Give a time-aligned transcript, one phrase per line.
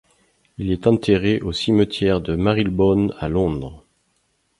[0.57, 3.85] Il est enterré au cimetière de Marylebone à Londres.